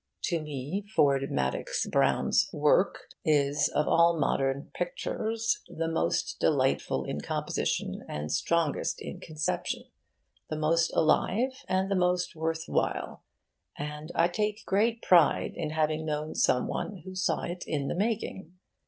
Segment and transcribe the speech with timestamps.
[0.23, 7.21] To me Ford Madox Brown's 'Work' is of all modern pictur's the most delightful in
[7.21, 9.83] composition and strongest in conception,
[10.49, 13.21] the most alive and the most worth while;
[13.77, 17.93] and I take great pride in having known some one who saw it in the
[17.93, 18.53] making.